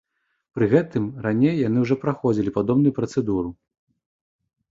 Пры 0.59 0.67
гэтым, 0.71 1.03
раней 1.25 1.59
яны 1.67 1.77
ўжо 1.83 1.95
праходзілі 2.05 2.53
падобную 2.57 2.93
працэдуру. 3.01 3.49